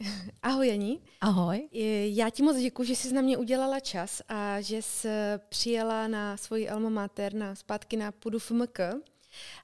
[0.42, 1.00] Ahoj, Janí.
[1.20, 1.68] Ahoj.
[2.04, 5.08] Já ti moc děkuji, že jsi na mě udělala čas a že jsi
[5.48, 8.78] přijela na svoji alma mater, na zpátky na půdu FMK.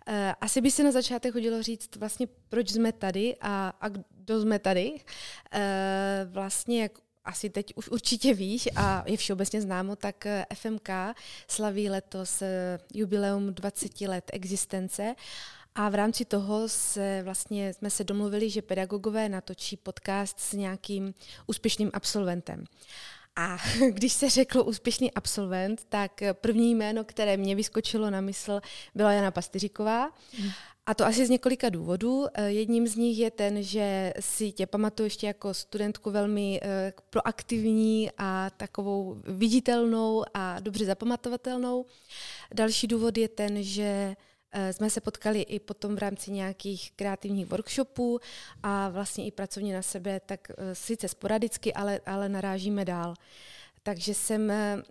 [0.07, 4.41] Eh, asi by se na začátek hodilo říct vlastně, proč jsme tady a, a kdo
[4.41, 5.01] jsme tady.
[5.53, 6.93] Eh, vlastně, jak
[7.25, 10.89] asi teď už určitě víš a je všeobecně známo, tak FMK
[11.49, 12.43] slaví letos
[12.95, 15.15] jubileum 20 let existence
[15.75, 21.15] a v rámci toho se vlastně jsme se domluvili, že pedagogové natočí podcast s nějakým
[21.47, 22.65] úspěšným absolventem.
[23.37, 23.57] A
[23.91, 28.61] když se řeklo úspěšný absolvent, tak první jméno, které mě vyskočilo na mysl,
[28.95, 30.13] byla Jana Pastyříková.
[30.87, 32.27] A to asi z několika důvodů.
[32.47, 38.11] Jedním z nich je ten, že si tě pamatuju ještě jako studentku velmi eh, proaktivní
[38.19, 41.87] a takovou viditelnou a dobře zapamatovatelnou.
[42.55, 44.34] Další důvod je ten, že Eh,
[44.73, 48.21] jsme se potkali i potom v rámci nějakých kreativních workshopů
[48.63, 53.15] a vlastně i pracovně na sebe, tak eh, sice sporadicky, ale, ale narážíme dál.
[53.83, 54.83] Takže jsem eh,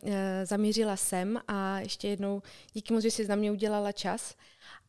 [0.45, 2.41] zamířila sem a ještě jednou
[2.73, 4.35] díky moc, že jsi na mě udělala čas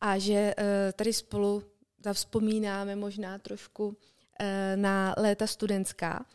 [0.01, 0.53] a že
[0.95, 1.63] tady spolu
[2.03, 3.97] zavzpomínáme možná trošku
[4.75, 6.25] na léta studentská.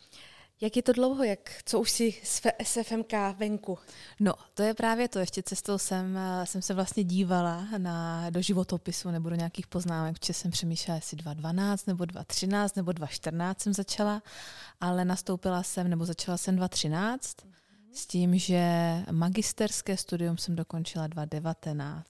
[0.61, 3.79] Jak je to dlouho, jak, co už si z SFMK venku?
[4.19, 5.19] No, to je právě to.
[5.19, 10.19] Ještě cestou jsem, eh, jsem se vlastně dívala na, do životopisu nebo do nějakých poznámek,
[10.19, 14.21] protože jsem přemýšlela, jestli 2.12 nebo 2.13 nebo 2.14 jsem začala,
[14.81, 17.51] ale nastoupila jsem nebo začala jsem 2.13 mm-hmm.
[17.93, 18.63] s tím, že
[19.11, 22.03] magisterské studium jsem dokončila 2.19.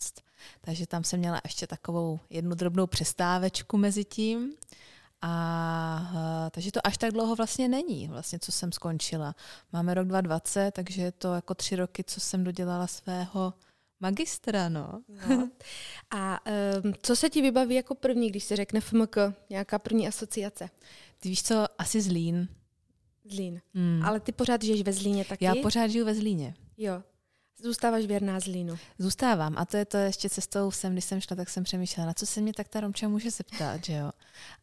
[0.61, 4.53] Takže tam jsem měla ještě takovou jednu drobnou přestávečku mezi tím.
[5.21, 9.35] A uh, takže to až tak dlouho vlastně není, vlastně, co jsem skončila.
[9.73, 13.53] Máme rok 2020, takže je to jako tři roky, co jsem dodělala svého
[13.99, 15.01] magistra, no.
[15.29, 15.49] no.
[16.11, 16.39] A
[16.83, 19.17] um, co se ti vybaví jako první, když se řekne FMK,
[19.49, 20.69] nějaká první asociace?
[21.19, 22.47] Ty víš co, asi Zlín.
[23.25, 23.61] Zlín.
[23.73, 24.03] Hmm.
[24.05, 25.45] Ale ty pořád žiješ ve Zlíně taky?
[25.45, 26.53] Já pořád žiju ve Zlíně.
[26.77, 27.03] Jo.
[27.63, 28.77] Zůstáváš věrná Zlínu.
[28.99, 29.55] Zůstávám.
[29.57, 32.25] A to je to ještě cestou sem, když jsem šla, tak jsem přemýšlela, na co
[32.25, 34.11] se mě tak ta Romča může zeptat, že jo.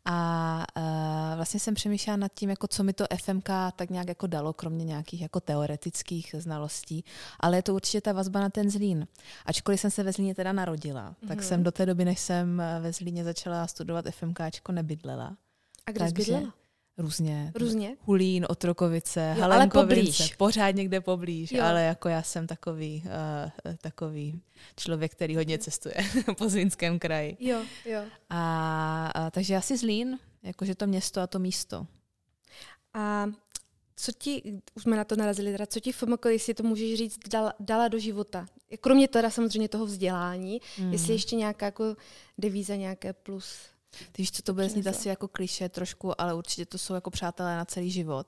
[0.04, 4.26] A uh, vlastně jsem přemýšlela nad tím, jako co mi to FMK tak nějak jako
[4.26, 7.04] dalo, kromě nějakých jako teoretických znalostí.
[7.40, 9.06] Ale je to určitě ta vazba na ten Zlín.
[9.46, 11.28] Ačkoliv jsem se ve Zlíně teda narodila, mm-hmm.
[11.28, 11.46] tak mhm.
[11.46, 15.36] jsem do té doby, než jsem ve Zlíně začala studovat FMKčko, nebydlela.
[15.86, 16.52] A kde jsi bydlela?
[16.98, 17.52] Různě.
[17.54, 17.96] Různě?
[18.00, 20.34] Hulín, Otrokovice, jo, ale poblíž.
[20.36, 21.64] Pořád někde poblíž, jo.
[21.64, 23.02] ale jako já jsem takový,
[23.64, 24.40] uh, takový
[24.76, 25.94] člověk, který hodně cestuje
[26.38, 27.36] po Zlínském kraji.
[27.40, 28.02] Jo, jo.
[28.30, 31.86] A, a takže asi Zlín, jakože to město a to místo.
[32.94, 33.26] A
[33.96, 37.18] co ti, už jsme na to narazili, teda, co ti FMK, jestli to můžeš říct,
[37.28, 38.46] dala, dala do života?
[38.80, 40.92] Kromě teda samozřejmě toho vzdělání, mm.
[40.92, 41.96] jestli ještě nějaká jako
[42.38, 43.56] devíza, nějaké plus
[44.12, 47.10] ty víš, co to bude znít asi jako kliše trošku, ale určitě to jsou jako
[47.10, 48.26] přátelé na celý život.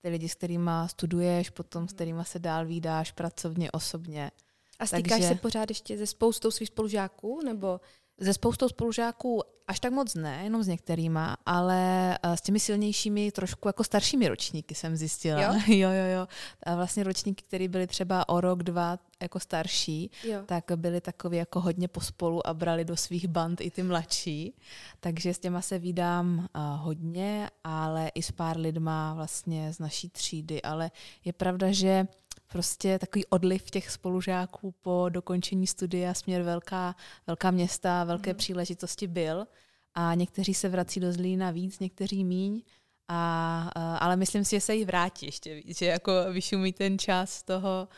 [0.00, 4.30] Ty lidi, s kterými studuješ, potom s kterými se dál výdáš pracovně, osobně.
[4.78, 5.28] A stýkáš Takže...
[5.28, 7.40] se pořád ještě se spoustou svých spolužáků?
[7.44, 7.80] Nebo
[8.22, 13.32] se spoustou spolužáků až tak moc ne, jenom s některýma, ale eh, s těmi silnějšími,
[13.32, 15.42] trošku jako staršími ročníky jsem zjistila.
[15.42, 16.04] Jo, jo, jo.
[16.14, 16.28] jo.
[16.62, 20.42] A vlastně ročníky, které byly třeba o rok, dva jako starší, jo.
[20.46, 24.54] tak byli takový jako hodně pospolu a brali do svých band i ty mladší.
[25.00, 30.08] Takže s těma se vídám uh, hodně, ale i s pár lidma vlastně z naší
[30.08, 30.62] třídy.
[30.62, 30.90] Ale
[31.24, 32.06] je pravda, že
[32.54, 36.94] prostě takový odliv těch spolužáků po dokončení studia směr velká,
[37.26, 38.36] velká města, velké mm.
[38.36, 39.46] příležitosti byl.
[39.94, 42.62] A někteří se vrací do Zlína víc, někteří míň.
[43.08, 47.42] A, ale myslím si, že se jí vrátí ještě víc, že jako vyšumí ten čas
[47.42, 47.88] toho,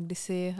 [0.00, 0.56] kdy, si,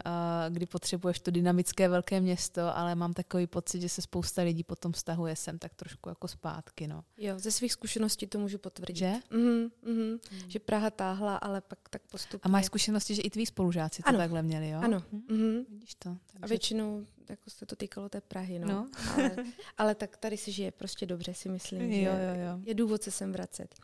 [0.48, 4.92] kdy potřebuješ to dynamické velké město, ale mám takový pocit, že se spousta lidí potom
[4.92, 6.86] vztahuje sem tak trošku jako zpátky.
[6.86, 7.04] No.
[7.16, 8.96] Jo, ze svých zkušeností to můžu potvrdit.
[8.96, 9.12] Že?
[9.30, 10.18] Mm-hmm, mm-hmm.
[10.32, 10.50] Mm.
[10.50, 12.40] Že Praha táhla, ale pak tak postupně.
[12.42, 14.18] A máš zkušenosti, že i tví spolužáci to ano.
[14.18, 14.80] takhle měli, jo?
[14.84, 15.02] Ano.
[15.12, 15.64] Mm-hmm.
[15.68, 16.16] Vidíš to.
[16.32, 16.42] Takže...
[16.42, 18.68] A většinou jako se to týkalo té Prahy, no.
[18.68, 18.88] no.
[19.14, 19.36] ale,
[19.78, 22.12] ale tak tady se žije prostě dobře, si myslím, jo, že jo,
[22.46, 22.60] jo.
[22.64, 23.74] je důvod se sem vracet.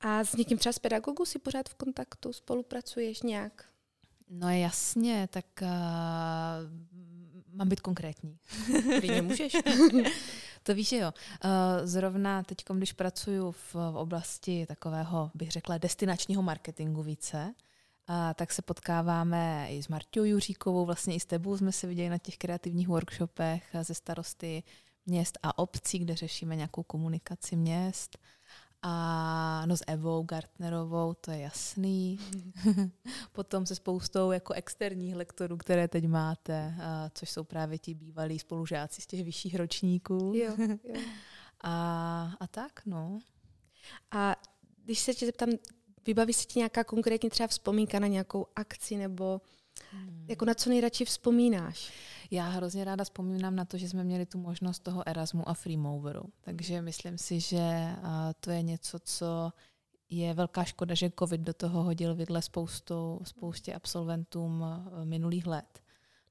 [0.00, 3.64] A s někým třeba z pedagogů si pořád v kontaktu, spolupracuješ nějak?
[4.28, 5.68] No jasně, tak uh,
[7.52, 8.38] mám být konkrétní.
[9.00, 9.56] Klidně můžeš.
[10.62, 11.12] to víš, jo.
[11.44, 11.50] Uh,
[11.84, 17.54] zrovna teď, když pracuji v, v oblasti takového, bych řekla, destinačního marketingu více,
[18.06, 22.08] a tak se potkáváme i s Martou Juříkovou, vlastně i s tebou jsme se viděli
[22.08, 24.62] na těch kreativních workshopech ze starosty
[25.06, 28.18] měst a obcí, kde řešíme nějakou komunikaci měst.
[28.82, 32.18] A no s Evou Gartnerovou, to je jasný.
[33.32, 36.74] Potom se spoustou jako externích lektorů, které teď máte,
[37.14, 40.32] což jsou právě ti bývalí spolužáci z těch vyšších ročníků.
[40.34, 40.76] Jo, jo.
[41.64, 43.18] A, a tak, no.
[44.10, 44.36] A
[44.84, 45.48] když se tě zeptám,
[46.06, 49.40] vybaví se ti nějaká konkrétní třeba vzpomínka na nějakou akci nebo
[49.90, 50.26] hmm.
[50.28, 51.92] jako na co nejradši vzpomínáš?
[52.30, 56.24] Já hrozně ráda vzpomínám na to, že jsme měli tu možnost toho Erasmu a Freemoveru.
[56.40, 57.96] Takže myslím si, že
[58.40, 59.52] to je něco, co
[60.10, 64.64] je velká škoda, že COVID do toho hodil vidle spoustou, spoustě absolventům
[65.04, 65.82] minulých let,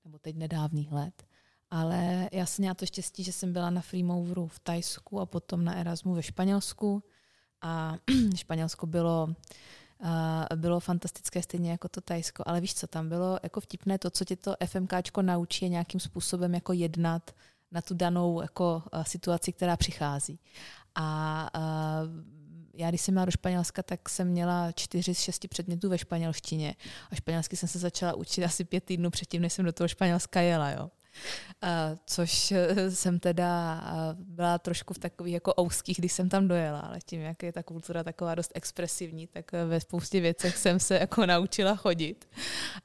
[0.06, 1.24] nebo teď nedávných let.
[1.72, 5.64] Ale já jsem měla to štěstí, že jsem byla na Freemoveru v Tajsku a potom
[5.64, 7.04] na Erasmu ve Španělsku.
[7.62, 7.96] A
[8.36, 9.30] Španělsko bylo
[10.04, 14.10] Uh, bylo fantastické stejně jako to Tajsko, ale víš co, tam bylo jako vtipné to,
[14.10, 17.32] co tě to FMKčko naučí je nějakým způsobem jako jednat
[17.72, 20.40] na tu danou jako uh, situaci, která přichází.
[20.96, 22.10] A uh,
[22.74, 26.76] já když jsem měla do Španělska, tak jsem měla čtyři z šesti předmětů ve španělštině.
[27.12, 30.42] A španělsky jsem se začala učit asi pět týdnů předtím, než jsem do toho Španělska
[30.42, 30.70] jela.
[30.70, 30.90] Jo.
[32.06, 36.80] Což eh, jsem teda uh, byla trošku v takových jako ouských, když jsem tam dojela,
[36.80, 40.96] ale tím, jak je ta kultura taková dost expresivní, tak ve spoustě věcech jsem se
[41.00, 42.30] jako naučila chodit.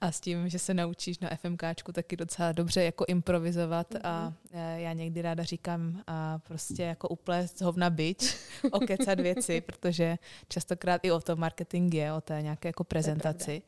[0.01, 3.95] A s tím, že se naučíš na FMKčku taky docela dobře jako improvizovat.
[4.05, 8.37] A uh, já někdy ráda říkám a prostě jako uplést hovna byč,
[8.71, 10.19] okecat věci, protože
[10.49, 13.63] častokrát i o tom marketing je, o té nějaké jako prezentaci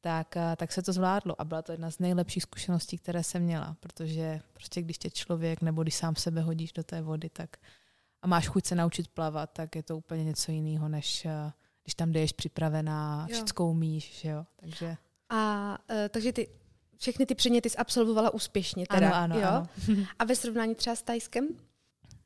[0.00, 3.42] tak, eh, tak se to zvládlo a byla to jedna z nejlepších zkušeností, které jsem
[3.42, 7.56] měla, protože prostě když tě člověk nebo když sám sebe hodíš do té vody, tak
[8.22, 11.52] a máš chuť se naučit plavat, tak je to úplně něco jiného, než eh,
[11.84, 14.96] když tam jdeš připravená, všechno umíš, jo, takže...
[15.32, 16.48] A uh, takže ty
[16.96, 19.48] všechny ty předměty jsi absolvovala úspěšně teda, ano, ano, jo?
[19.48, 20.06] Ano.
[20.18, 21.48] A ve srovnání třeba s Tajskem?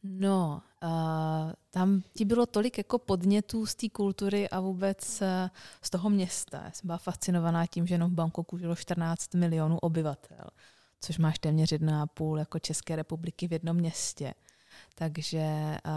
[0.06, 5.28] No, uh, tam ti bylo tolik jako podnětů z té kultury a vůbec uh,
[5.82, 6.62] z toho města.
[6.64, 10.46] Já jsem byla fascinovaná tím, že jenom v Bangkoku žilo 14 milionů obyvatel,
[11.00, 14.34] což máš téměř jedna a půl jako České republiky v jednom městě.
[14.94, 15.92] Takže uh,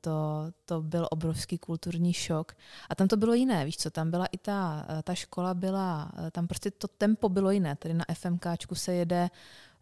[0.00, 2.52] to, to byl obrovský kulturní šok.
[2.90, 6.46] A tam to bylo jiné, víš co, tam byla i ta, ta škola byla, tam
[6.46, 7.76] prostě to tempo bylo jiné.
[7.76, 9.30] Tady na FMKčku se jede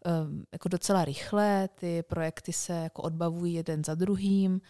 [0.05, 4.61] Ehm, jako docela rychle, ty projekty se jako odbavují jeden za druhým,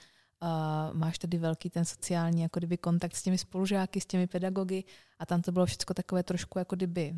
[0.44, 4.84] Uh, máš tady velký ten sociální jako kdyby kontakt s těmi spolužáky, s těmi pedagogy
[5.20, 7.16] a tam to bylo všechno takové trošku jako kdyby,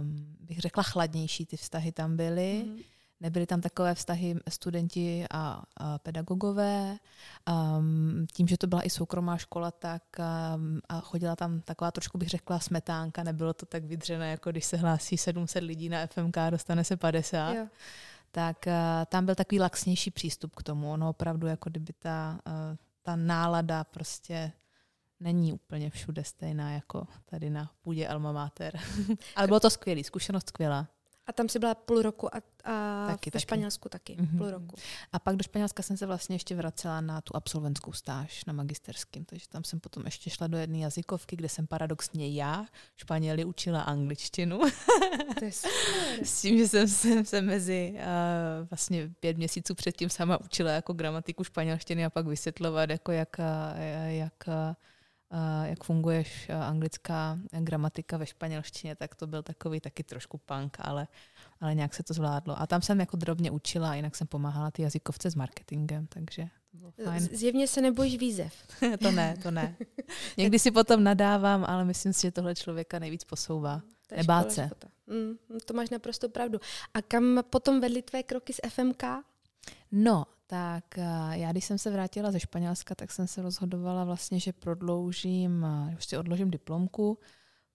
[0.00, 2.64] um, bych řekla, chladnější ty vztahy tam byly.
[2.66, 2.78] Mm.
[3.22, 6.98] Nebyly tam takové vztahy studenti a, a pedagogové.
[7.78, 12.18] Um, tím, že to byla i soukromá škola, tak um, a chodila tam taková trošku
[12.18, 16.36] bych řekla smetánka, nebylo to tak vydřené, jako když se hlásí 700 lidí na FMK,
[16.50, 17.52] dostane se 50.
[17.52, 17.66] Jo.
[18.30, 18.72] Tak uh,
[19.06, 20.92] tam byl takový laxnější přístup k tomu.
[20.92, 24.52] Ono opravdu jako kdyby ta, uh, ta nálada prostě
[25.20, 28.78] není úplně všude stejná jako tady na půdě Alma Mater.
[29.36, 30.88] Ale bylo to skvělé, zkušenost skvělá.
[31.26, 33.42] A tam si byla půl roku a, a taky, v taky.
[33.42, 34.38] Španělsku taky mm-hmm.
[34.38, 34.76] půl roku.
[35.12, 39.24] A pak do Španělska jsem se vlastně ještě vracela na tu absolventskou stáž na magisterském,
[39.24, 42.66] takže tam jsem potom ještě šla do jedné jazykovky, kde jsem paradoxně já,
[42.96, 44.60] Španěli, učila angličtinu.
[45.38, 45.52] To je
[46.22, 50.92] S tím, že jsem se, se mezi uh, vlastně pět měsíců předtím sama učila jako
[50.92, 53.36] gramatiku španělštiny a pak vysvětlovat, jako jak,
[54.06, 54.48] jak
[55.64, 56.24] jak funguje
[56.60, 61.08] anglická gramatika ve španělštině, tak to byl takový taky trošku punk, ale,
[61.60, 62.60] ale nějak se to zvládlo.
[62.60, 66.76] A tam jsem jako drobně učila, jinak jsem pomáhala ty jazykovce s marketingem, takže to
[66.76, 67.20] bylo fajn.
[67.20, 68.54] Zjevně se nebojíš výzev.
[69.02, 69.76] to ne, to ne.
[70.36, 73.82] Někdy si potom nadávám, ale myslím si, že tohle člověka nejvíc posouvá.
[74.16, 74.70] Nebát se.
[75.06, 76.60] Mm, to máš naprosto pravdu.
[76.94, 79.02] A kam potom vedly tvé kroky z FMK?
[79.92, 84.40] No, tak eh, já když jsem se vrátila ze Španělska, tak jsem se rozhodovala vlastně,
[84.40, 87.18] že prodloužím, ještě odložím diplomku,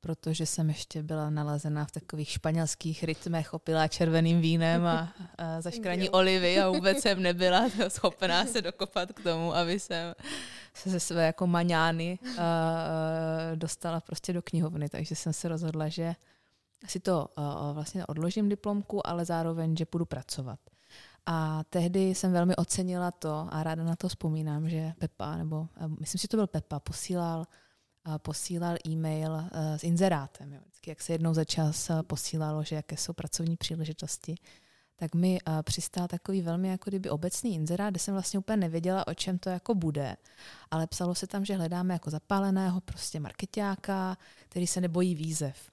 [0.01, 6.09] protože jsem ještě byla nalazena v takových španělských rytmech, opilá červeným vínem a, a zaškraní
[6.09, 10.15] olivy a vůbec jsem nebyla schopná se dokopat k tomu, aby jsem
[10.73, 12.85] se ze své jako maňány a, a,
[13.55, 16.15] dostala prostě do knihovny, takže jsem se rozhodla, že
[16.87, 20.59] si to a, vlastně odložím diplomku, ale zároveň, že půjdu pracovat.
[21.29, 25.67] A tehdy jsem velmi ocenila to a ráda na to vzpomínám, že Pepa, nebo
[25.99, 27.45] myslím si, že to byl Pepa, posílal,
[28.17, 30.53] posílal e-mail s inzerátem.
[30.53, 30.59] Jo.
[30.61, 34.35] Vždycky, jak se jednou za čas posílalo, že jaké jsou pracovní příležitosti,
[34.95, 39.13] tak mi přistál takový velmi jako kdyby obecný inzerát, kde jsem vlastně úplně nevěděla, o
[39.13, 40.17] čem to jako bude.
[40.71, 44.17] Ale psalo se tam, že hledáme jako zapáleného prostě marketáka,
[44.49, 45.71] který se nebojí výzev.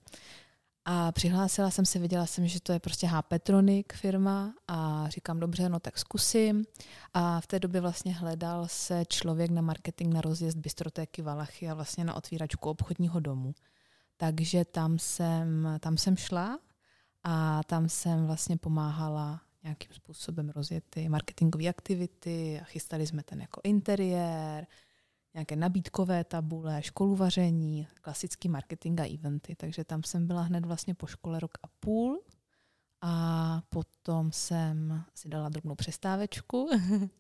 [0.85, 3.23] A přihlásila jsem se, viděla jsem, že to je prostě H.
[3.23, 6.65] Petronik firma a říkám, dobře, no tak zkusím.
[7.15, 11.75] A v té době vlastně hledal se člověk na marketing na rozjezd Bystrotéky Valachy a
[11.75, 13.55] vlastně na otvíračku obchodního domu.
[14.17, 16.59] Takže tam jsem, tam jsem šla
[17.23, 23.41] a tam jsem vlastně pomáhala nějakým způsobem rozjet ty marketingové aktivity a chystali jsme ten
[23.41, 24.67] jako interiér,
[25.35, 29.55] nějaké nabídkové tabule, školu vaření, klasický marketing a eventy.
[29.55, 32.23] Takže tam jsem byla hned vlastně po škole rok a půl.
[33.01, 36.71] A potom jsem si dala drobnou přestávečku.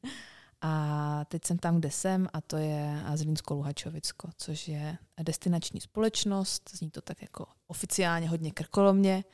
[0.66, 6.71] A teď jsem tam, kde jsem a to je Zlínsko Luhačovicko, což je destinační společnost,
[6.73, 9.25] zní to tak jako oficiálně hodně krkolomně,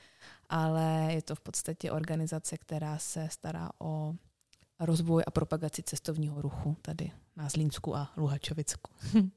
[0.48, 4.14] ale je to v podstatě organizace, která se stará o
[4.80, 8.90] rozvoj a propagaci cestovního ruchu tady na Zlínsku a Luhačovicku.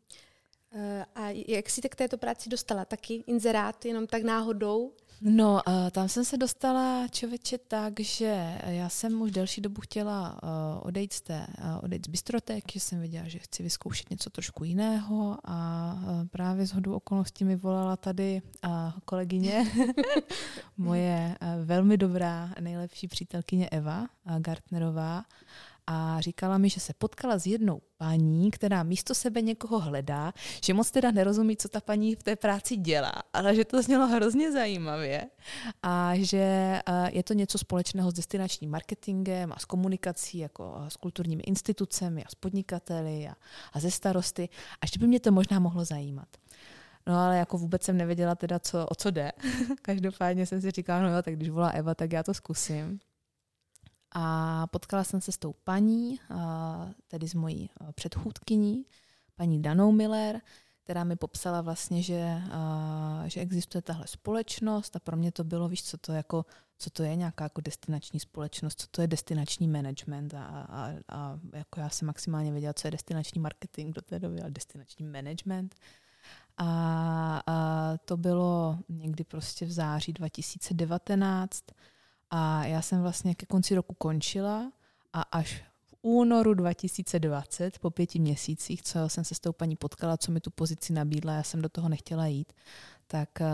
[0.76, 2.86] Eh, a jak jsi k této práci dostala?
[2.86, 4.92] Taky inzerát jenom tak náhodou?
[5.22, 10.40] No, uh, tam jsem se dostala člověče tak, že já jsem už delší dobu chtěla
[10.44, 11.48] uh, odejít z té,
[11.82, 15.96] odejít z bystrotek, že jsem věděla, že chci vyzkoušet něco trošku jiného a
[16.32, 18.42] právě z hodu okolností mi volala tady
[19.06, 19.72] kolegyně,
[20.78, 24.08] moje velmi dobrá, nejlepší přítelkyně Eva
[24.40, 25.24] Gartnerová
[25.88, 30.74] a říkala mi, že se potkala s jednou paní, která místo sebe někoho hledá, že
[30.74, 34.52] moc teda nerozumí, co ta paní v té práci dělá, ale že to znělo hrozně
[34.52, 35.26] zajímavě
[35.84, 40.96] a že eh, je to něco společného s destinačním marketingem a s komunikací jako s
[40.96, 43.36] kulturními institucemi a s podnikateli a,
[43.74, 44.50] a ze starosty
[44.82, 46.28] a že by mě to možná mohlo zajímat.
[47.08, 49.32] No ale jako vůbec jsem nevěděla teda, co, o co jde.
[49.82, 53.00] Každopádně jsem si říkala, no jo, tak když volá Eva, tak já to zkusím.
[54.14, 56.20] A potkala jsem se s tou paní,
[57.08, 58.86] tedy s mojí předchůdkyní,
[59.36, 60.42] paní Danou Miller,
[60.84, 62.42] která mi popsala vlastně, že,
[63.26, 66.46] že existuje tahle společnost a pro mě to bylo, víš, co to, jako,
[66.78, 71.40] co to je nějaká jako destinační společnost, co to je destinační management a, a, a
[71.54, 75.76] jako já jsem maximálně věděla, co je destinační marketing do té doby, ale destinační management.
[76.58, 81.64] A, a to bylo někdy prostě v září 2019
[82.36, 84.72] a já jsem vlastně ke konci roku končila
[85.14, 90.18] a až v únoru 2020, po pěti měsících, co jsem se s tou paní potkala,
[90.18, 92.54] co mi tu pozici nabídla, já jsem do toho nechtěla jít,
[93.08, 93.48] tak uh,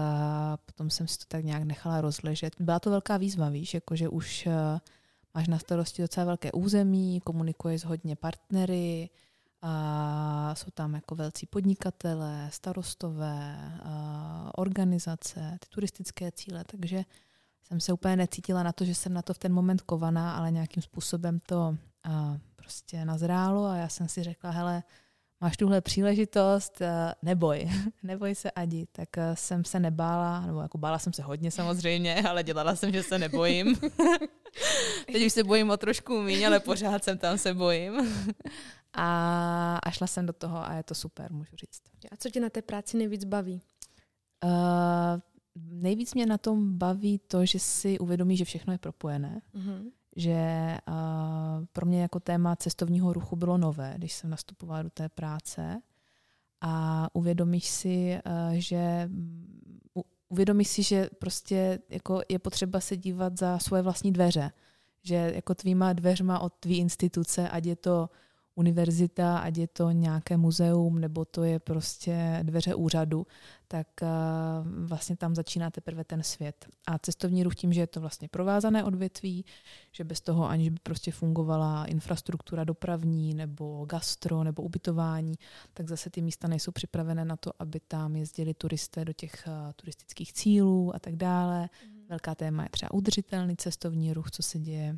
[0.65, 2.55] potom jsem si to tak nějak nechala rozležet.
[2.59, 4.53] Byla to velká výzva, víš, jakože už uh,
[5.33, 9.09] máš na starosti docela velké území, komunikuješ s hodně partnery,
[9.61, 13.71] a jsou tam jako velcí podnikatelé, starostové,
[14.55, 17.03] organizace, ty turistické cíle, takže
[17.69, 20.51] jsem se úplně necítila na to, že jsem na to v ten moment kovaná, ale
[20.51, 24.83] nějakým způsobem to a, prostě nazrálo a já jsem si řekla, hele,
[25.41, 26.81] máš tuhle příležitost,
[27.21, 27.69] neboj,
[28.03, 28.87] neboj se Adi.
[28.91, 33.03] Tak jsem se nebála, nebo jako bála jsem se hodně samozřejmě, ale dělala jsem, že
[33.03, 33.75] se nebojím.
[35.11, 38.13] Teď už se bojím o trošku méně, ale pořád jsem tam se bojím.
[38.93, 41.81] A, a šla jsem do toho a je to super, můžu říct.
[42.11, 43.61] A co tě na té práci nejvíc baví?
[44.43, 45.19] Uh,
[45.65, 49.41] nejvíc mě na tom baví to, že si uvědomí, že všechno je propojené.
[49.55, 49.91] Mm-hmm.
[50.15, 55.09] Že uh, pro mě jako téma cestovního ruchu bylo nové, když jsem nastupovala do té
[55.09, 55.81] práce.
[56.61, 59.09] A uvědomíš si, uh, že
[59.97, 64.51] u, uvědomíš si, že prostě jako je potřeba se dívat za svoje vlastní dveře.
[65.03, 68.09] Že jako tvýma dveřma od tvý instituce, ať je to
[68.59, 73.27] univerzita, ať je to nějaké muzeum, nebo to je prostě dveře úřadu,
[73.67, 74.07] tak uh,
[74.87, 76.65] vlastně tam začíná teprve ten svět.
[76.87, 79.45] A cestovní ruch tím, že je to vlastně provázané odvětví,
[79.91, 85.33] že bez toho aniž by prostě fungovala infrastruktura dopravní, nebo gastro, nebo ubytování,
[85.73, 89.53] tak zase ty místa nejsou připravené na to, aby tam jezdili turisté do těch uh,
[89.75, 91.61] turistických cílů a tak dále.
[91.61, 92.05] Mm.
[92.09, 94.97] Velká téma je třeba udržitelný cestovní ruch, co se děje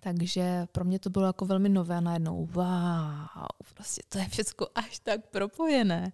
[0.00, 4.98] takže pro mě to bylo jako velmi nové najednou, wow, prostě to je všechno až
[4.98, 6.12] tak propojené.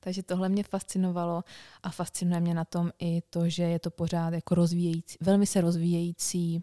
[0.00, 1.44] Takže tohle mě fascinovalo
[1.82, 5.60] a fascinuje mě na tom i to, že je to pořád jako rozvíjející, velmi se
[5.60, 6.62] rozvíjející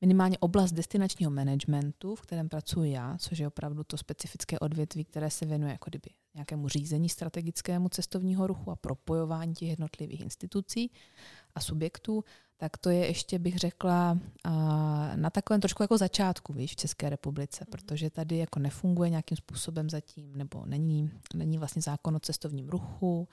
[0.00, 5.30] minimálně oblast destinačního managementu, v kterém pracuji já, což je opravdu to specifické odvětví, které
[5.30, 10.90] se věnuje jako kdyby nějakému řízení strategickému cestovního ruchu a propojování těch jednotlivých institucí
[11.54, 12.24] a subjektů,
[12.56, 14.18] tak to je ještě, bych řekla,
[15.14, 17.70] na takovém trošku jako začátku, víš, v České republice, mhm.
[17.70, 23.28] protože tady jako nefunguje nějakým způsobem zatím, nebo není, není vlastně zákon o cestovním ruchu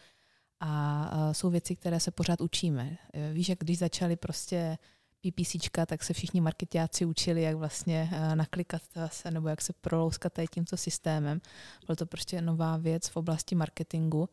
[0.60, 2.98] a jsou věci, které se pořád učíme.
[3.34, 4.78] Víš, jak když začali prostě
[5.22, 10.48] PPCčka, tak se všichni marketiáci učili, jak vlastně naklikat se, nebo jak se prolouskat tady
[10.48, 11.42] tímto systémem.
[11.88, 14.30] Bylo to prostě nová věc v oblasti marketingu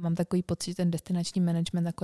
[0.00, 1.94] mám takový pocit, že ten destinační management,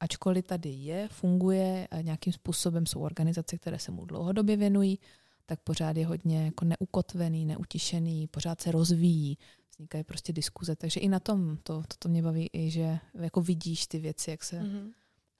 [0.00, 4.98] ačkoliv tady je, funguje, a nějakým způsobem jsou organizace, které se mu dlouhodobě věnují,
[5.46, 9.38] tak pořád je hodně jako neukotvený, neutišený, pořád se rozvíjí,
[9.70, 10.76] vznikají prostě diskuze.
[10.76, 14.30] Takže i na tom to, to, to mě baví, i že jako vidíš ty věci,
[14.30, 14.90] jak se mm-hmm.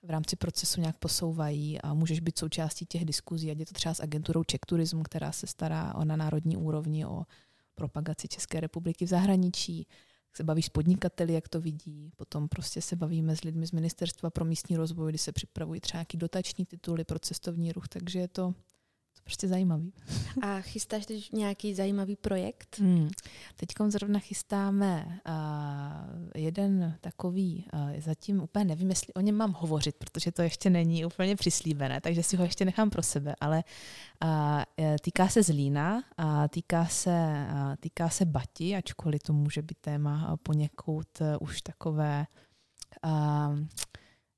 [0.03, 3.95] v rámci procesu nějak posouvají a můžeš být součástí těch diskuzí, ať je to třeba
[3.95, 7.23] s agenturou Czech Tourism, která se stará o, na národní úrovni o
[7.75, 9.87] propagaci České republiky v zahraničí,
[10.33, 14.31] se baví s podnikateli, jak to vidí, potom prostě se bavíme s lidmi z Ministerstva
[14.31, 18.29] pro místní rozvoj, kdy se připravují třeba nějaký dotační tituly pro cestovní ruch, takže je
[18.29, 18.55] to
[19.13, 19.93] to prostě zajímavý.
[20.43, 22.79] A chystáš teď nějaký zajímavý projekt?
[22.79, 23.09] Hmm.
[23.57, 29.97] Teď zrovna chystáme uh, jeden takový, uh, zatím úplně nevím, jestli o něm mám hovořit,
[29.97, 33.65] protože to ještě není úplně přislíbené, takže si ho ještě nechám pro sebe, ale
[34.25, 39.79] uh, týká se Zlína, uh, týká se, uh, týká se Bati, ačkoliv to může být
[39.81, 42.27] téma poněkud uh, už takové
[43.05, 43.59] uh,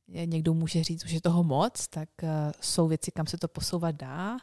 [0.09, 2.29] někdo může říct, že je toho moc, tak uh,
[2.61, 4.37] jsou věci, kam se to posouvat dá.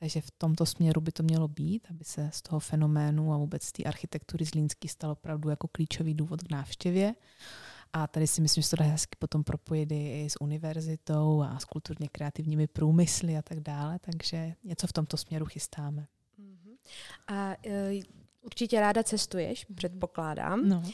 [0.00, 3.62] Takže v tomto směru by to mělo být, aby se z toho fenoménu a vůbec
[3.62, 7.14] z té architektury Zlínský stal opravdu jako klíčový důvod k návštěvě.
[7.92, 11.58] A tady si myslím, že se to dá hezky potom propojit i s univerzitou a
[11.58, 16.06] s kulturně kreativními průmysly a tak dále, takže něco v tomto směru chystáme.
[16.38, 16.74] Mhm.
[17.28, 18.02] A uh,
[18.42, 20.68] určitě ráda cestuješ, předpokládám.
[20.68, 20.78] No.
[20.78, 20.90] Uh,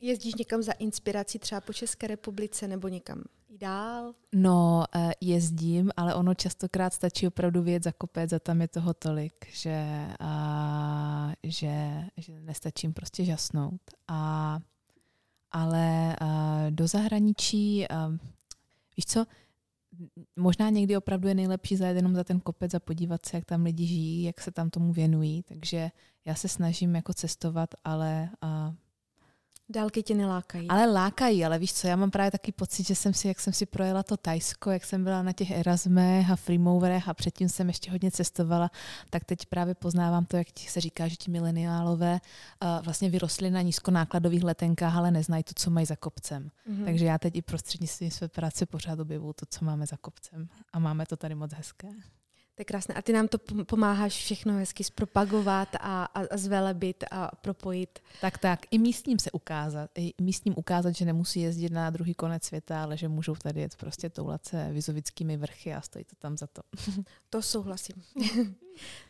[0.00, 3.22] jezdíš někam za inspirací třeba po České republice nebo někam
[3.60, 4.14] dál?
[4.34, 8.94] No, eh, jezdím, ale ono častokrát stačí opravdu věc za kopec a tam je toho
[8.94, 13.80] tolik, že, a, že, že nestačím prostě žasnout.
[14.08, 14.60] A,
[15.52, 18.08] ale a, do zahraničí, a,
[18.96, 19.26] víš co,
[20.36, 23.62] možná někdy opravdu je nejlepší zajet jenom za ten kopec a podívat se, jak tam
[23.62, 25.42] lidi žijí, jak se tam tomu věnují.
[25.42, 25.90] Takže
[26.24, 28.74] já se snažím jako cestovat, ale a,
[29.70, 30.68] Dálky tě nelákají.
[30.68, 33.52] Ale lákají, ale víš co, já mám právě taky pocit, že jsem si, jak jsem
[33.52, 37.68] si projela to Tajsko, jak jsem byla na těch Erasmech a Freemoverech a předtím jsem
[37.68, 38.70] ještě hodně cestovala,
[39.10, 42.20] tak teď právě poznávám to, jak se říká, že ti mileniálové
[42.62, 46.50] uh, vlastně vyrostli na nízkonákladových letenkách, ale neznají to, co mají za kopcem.
[46.70, 46.84] Mm-hmm.
[46.84, 50.48] Takže já teď i prostřednictvím své práce pořád objevuju to, co máme za kopcem.
[50.72, 51.88] A máme to tady moc hezké.
[52.60, 52.94] To je krásné.
[52.94, 57.98] A ty nám to pomáháš všechno hezky zpropagovat a, a, a zvelebit a propojit.
[58.20, 58.60] Tak, tak.
[58.70, 59.90] I místním se ukázat.
[59.98, 63.76] I místním ukázat, že nemusí jezdit na druhý konec světa, ale že můžou tady jet
[63.76, 66.62] prostě toulat se vizovickými vrchy a stojí to tam za to.
[67.30, 68.02] To souhlasím.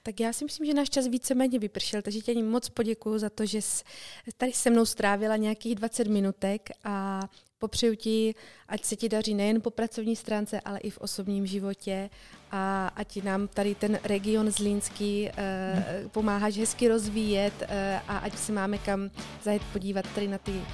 [0.02, 3.46] tak já si myslím, že náš čas víceméně vypršel, takže tě moc poděkuji za to,
[3.46, 3.84] že jsi
[4.36, 7.28] tady se mnou strávila nějakých 20 minutek a
[7.60, 8.34] popřeju ti,
[8.68, 12.10] ať se ti daří nejen po pracovní stránce, ale i v osobním životě
[12.50, 17.68] a ať nám tady ten region Zlínský uh, pomáháš hezky rozvíjet uh,
[18.08, 19.10] a ať se máme kam
[19.42, 20.64] zajet podívat tady na ty uh,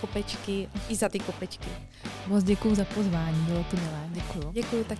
[0.00, 1.68] kopečky i za ty kopečky.
[2.26, 4.52] Moc děkuji za pozvání, bylo to milé, děkuji.
[4.52, 4.98] Děkuji tak.